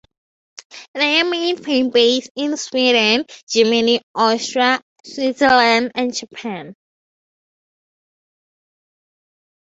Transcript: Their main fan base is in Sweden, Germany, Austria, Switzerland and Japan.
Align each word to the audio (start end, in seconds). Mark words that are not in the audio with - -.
Their 0.95 1.23
main 1.25 1.57
fan 1.63 1.91
base 1.91 2.23
is 2.23 2.29
in 2.35 2.57
Sweden, 2.57 3.23
Germany, 3.47 4.01
Austria, 4.15 4.81
Switzerland 5.05 5.91
and 5.93 6.11
Japan. 6.11 6.75